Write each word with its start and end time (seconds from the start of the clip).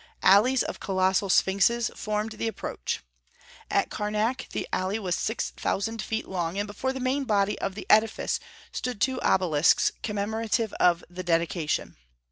Alleys 0.23 0.63
of 0.63 0.79
colossal 0.79 1.29
sphinxes 1.29 1.91
formed 1.95 2.31
the 2.31 2.47
approach. 2.47 3.01
At 3.69 3.91
Karnak 3.91 4.49
the 4.49 4.67
alley 4.73 4.97
was 4.97 5.13
six 5.13 5.51
thousand 5.51 6.01
feet 6.01 6.27
long, 6.27 6.57
and 6.57 6.65
before 6.65 6.91
the 6.91 6.99
main 6.99 7.23
body 7.23 7.55
of 7.59 7.75
the 7.75 7.85
edifice 7.87 8.39
stood 8.71 8.99
two 8.99 9.21
obelisks 9.21 9.91
commemorative 10.01 10.73
of 10.79 11.03
the 11.07 11.21
dedication. 11.21 11.97